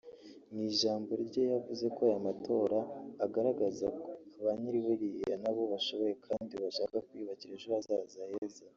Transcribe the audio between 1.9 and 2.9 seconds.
aya matora